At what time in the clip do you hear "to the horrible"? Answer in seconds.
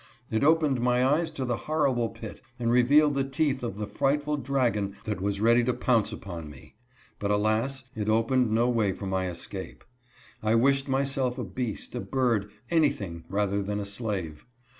1.29-2.09